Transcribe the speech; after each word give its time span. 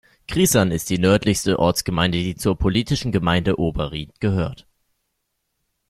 Kriessern 0.27 0.71
ist 0.71 0.89
die 0.89 0.97
nördlichste 0.97 1.59
Ortsgemeinde, 1.59 2.17
die 2.17 2.33
zur 2.33 2.57
politischen 2.57 3.11
Gemeinde 3.11 3.59
Oberriet 3.59 4.19
gehört. 4.19 4.65